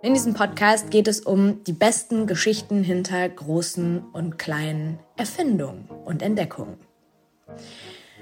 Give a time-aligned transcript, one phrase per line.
[0.00, 6.22] In diesem Podcast geht es um die besten Geschichten hinter großen und kleinen Erfindungen und
[6.22, 6.78] Entdeckungen.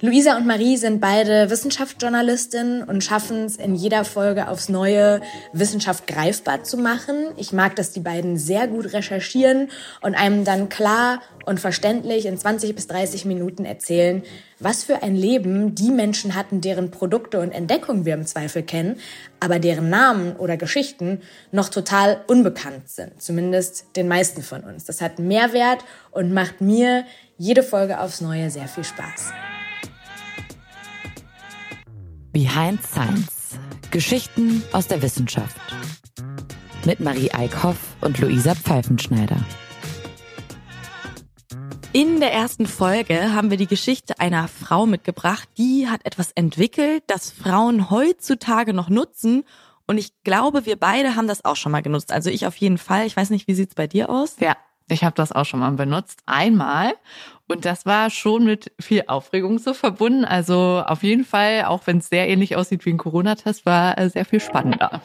[0.00, 5.20] Luisa und Marie sind beide Wissenschaftsjournalistinnen und schaffen es in jeder Folge aufs Neue,
[5.52, 7.26] Wissenschaft greifbar zu machen.
[7.36, 12.38] Ich mag, dass die beiden sehr gut recherchieren und einem dann klar und verständlich in
[12.38, 14.22] 20 bis 30 Minuten erzählen,
[14.60, 19.00] was für ein Leben die Menschen hatten, deren Produkte und Entdeckungen wir im Zweifel kennen,
[19.40, 24.84] aber deren Namen oder Geschichten noch total unbekannt sind, zumindest den meisten von uns.
[24.84, 27.04] Das hat Mehrwert und macht mir
[27.36, 29.32] jede Folge aufs Neue sehr viel Spaß.
[32.38, 33.58] Behind Science.
[33.90, 35.56] Geschichten aus der Wissenschaft.
[36.84, 39.44] Mit Marie Eickhoff und Luisa Pfeifenschneider.
[41.92, 47.02] In der ersten Folge haben wir die Geschichte einer Frau mitgebracht, die hat etwas entwickelt,
[47.08, 49.42] das Frauen heutzutage noch nutzen.
[49.88, 52.12] Und ich glaube, wir beide haben das auch schon mal genutzt.
[52.12, 53.04] Also ich auf jeden Fall.
[53.08, 54.36] Ich weiß nicht, wie sieht's bei dir aus?
[54.38, 54.56] Ja,
[54.90, 56.22] ich habe das auch schon mal benutzt.
[56.26, 56.94] Einmal.
[57.46, 60.24] Und das war schon mit viel Aufregung so verbunden.
[60.24, 64.08] Also auf jeden Fall, auch wenn es sehr ähnlich aussieht wie ein Corona-Test, war äh,
[64.10, 65.00] sehr viel spannender.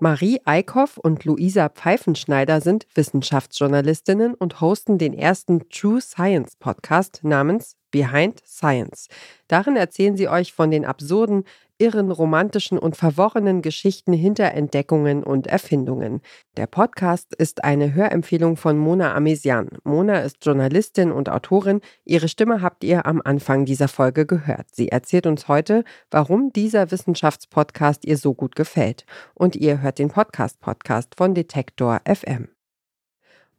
[0.00, 7.76] Marie Eickhoff und Luisa Pfeifenschneider sind Wissenschaftsjournalistinnen und hosten den ersten True Science Podcast namens
[7.94, 9.06] Behind Science.
[9.46, 11.44] Darin erzählen sie euch von den absurden,
[11.78, 16.20] irren, romantischen und verworrenen Geschichten hinter Entdeckungen und Erfindungen.
[16.56, 19.68] Der Podcast ist eine Hörempfehlung von Mona Amesian.
[19.84, 21.82] Mona ist Journalistin und Autorin.
[22.04, 24.66] Ihre Stimme habt ihr am Anfang dieser Folge gehört.
[24.72, 29.06] Sie erzählt uns heute, warum dieser Wissenschaftspodcast ihr so gut gefällt.
[29.34, 32.53] Und ihr hört den Podcast-Podcast von Detektor FM.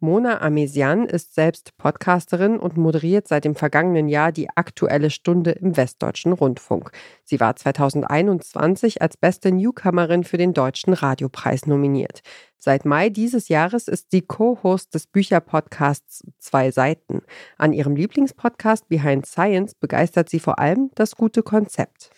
[0.06, 5.76] Mona Amesian ist selbst Podcasterin und moderiert seit dem vergangenen Jahr die Aktuelle Stunde im
[5.78, 6.92] Westdeutschen Rundfunk.
[7.24, 12.22] Sie war 2021 als beste Newcomerin für den Deutschen Radiopreis nominiert.
[12.60, 17.24] Seit Mai dieses Jahres ist sie Co-Host des Bücherpodcasts Zwei Seiten.
[17.58, 22.12] An ihrem Lieblingspodcast Behind Science begeistert sie vor allem das gute Konzept.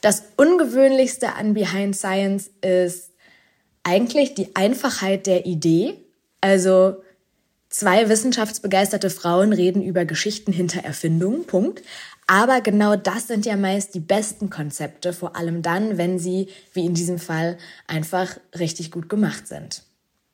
[0.00, 3.10] Das Ungewöhnlichste an Behind Science ist
[3.82, 5.96] eigentlich die Einfachheit der Idee
[6.40, 6.96] also
[7.68, 11.82] zwei wissenschaftsbegeisterte Frauen reden über Geschichten hinter Erfindungen, Punkt.
[12.26, 16.86] Aber genau das sind ja meist die besten Konzepte, vor allem dann, wenn sie, wie
[16.86, 19.82] in diesem Fall, einfach richtig gut gemacht sind.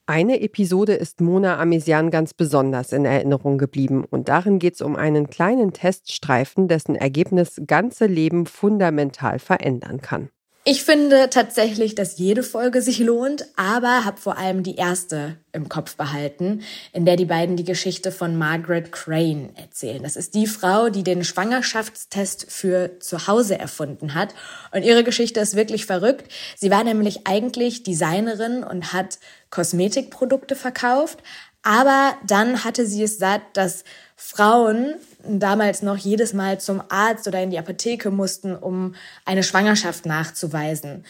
[0.08, 4.94] Eine Episode ist Mona Amesian ganz besonders in Erinnerung geblieben und darin geht es um
[4.94, 10.28] einen kleinen Teststreifen, dessen Ergebnis ganze Leben fundamental verändern kann.
[10.68, 15.68] Ich finde tatsächlich, dass jede Folge sich lohnt, aber habe vor allem die erste im
[15.68, 16.62] Kopf behalten,
[16.92, 20.02] in der die beiden die Geschichte von Margaret Crane erzählen.
[20.02, 24.34] Das ist die Frau, die den Schwangerschaftstest für zu Hause erfunden hat.
[24.72, 26.32] Und ihre Geschichte ist wirklich verrückt.
[26.56, 31.20] Sie war nämlich eigentlich Designerin und hat Kosmetikprodukte verkauft,
[31.62, 33.84] aber dann hatte sie es satt, dass
[34.16, 34.94] Frauen
[35.28, 38.94] damals noch jedes Mal zum Arzt oder in die Apotheke mussten, um
[39.24, 41.04] eine Schwangerschaft nachzuweisen.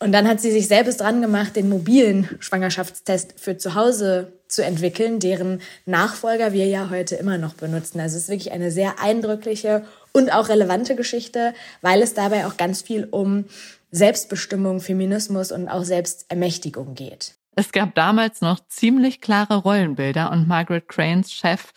[0.00, 4.64] Und dann hat sie sich selbst dran gemacht, den mobilen Schwangerschaftstest für zu Hause zu
[4.64, 7.98] entwickeln, deren Nachfolger wir ja heute immer noch benutzen.
[8.00, 12.56] Also es ist wirklich eine sehr eindrückliche und auch relevante Geschichte, weil es dabei auch
[12.56, 13.46] ganz viel um
[13.90, 17.34] Selbstbestimmung, Feminismus und auch Selbstermächtigung geht.
[17.56, 21.72] Es gab damals noch ziemlich klare Rollenbilder und Margaret Cranes Chef,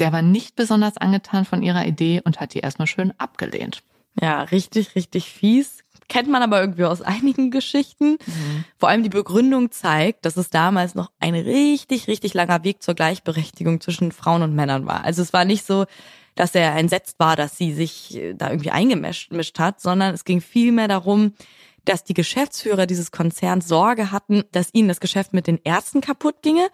[0.00, 3.82] der war nicht besonders angetan von ihrer Idee und hat die erstmal schön abgelehnt.
[4.20, 5.84] Ja, richtig, richtig fies.
[6.08, 8.18] Kennt man aber irgendwie aus einigen Geschichten.
[8.26, 8.64] Mhm.
[8.78, 12.94] Vor allem die Begründung zeigt, dass es damals noch ein richtig, richtig langer Weg zur
[12.94, 15.04] Gleichberechtigung zwischen Frauen und Männern war.
[15.04, 15.86] Also es war nicht so,
[16.34, 20.40] dass er entsetzt war, dass sie sich äh, da irgendwie eingemischt hat, sondern es ging
[20.40, 21.32] vielmehr darum,
[21.84, 26.42] dass die Geschäftsführer dieses Konzerns Sorge hatten, dass ihnen das Geschäft mit den Ärzten kaputt
[26.42, 26.68] ginge,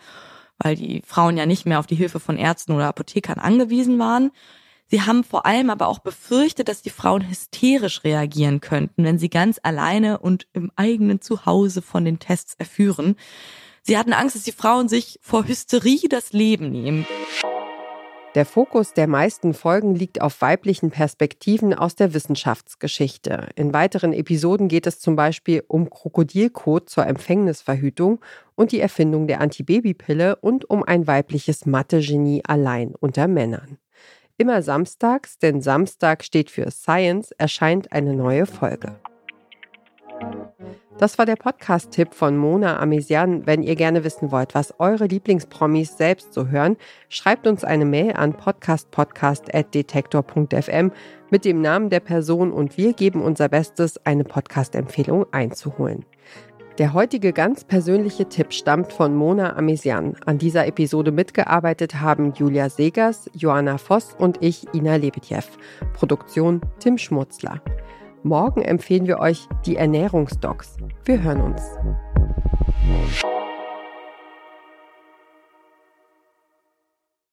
[0.63, 4.31] weil die Frauen ja nicht mehr auf die Hilfe von Ärzten oder Apothekern angewiesen waren.
[4.87, 9.31] Sie haben vor allem aber auch befürchtet, dass die Frauen hysterisch reagieren könnten, wenn sie
[9.31, 13.17] ganz alleine und im eigenen Zuhause von den Tests erführen.
[13.83, 17.07] Sie hatten Angst, dass die Frauen sich vor Hysterie das Leben nehmen.
[18.37, 23.49] Der Fokus der meisten Folgen liegt auf weiblichen Perspektiven aus der Wissenschaftsgeschichte.
[23.57, 28.21] In weiteren Episoden geht es zum Beispiel um Krokodilkot zur Empfängnisverhütung
[28.55, 33.79] und die Erfindung der Antibabypille und um ein weibliches Mathe-Genie allein unter Männern.
[34.39, 39.01] Immer samstags, denn Samstag steht für Science, erscheint eine neue Folge.
[40.99, 43.47] Das war der Podcast-Tipp von Mona Amesian.
[43.47, 46.77] Wenn ihr gerne wissen wollt, was eure Lieblingspromis selbst so hören,
[47.09, 50.93] schreibt uns eine Mail an podcastpodcast.detektor.fm
[51.31, 56.05] mit dem Namen der Person und wir geben unser Bestes, eine Podcast-Empfehlung einzuholen.
[56.79, 60.17] Der heutige ganz persönliche Tipp stammt von Mona Amesian.
[60.25, 65.45] An dieser Episode mitgearbeitet haben Julia Segers, Joanna Voss und ich, Ina Lebetjew.
[65.93, 67.61] Produktion Tim Schmutzler.
[68.23, 70.77] Morgen empfehlen wir euch die Ernährungsdocs.
[71.05, 71.63] Wir hören uns.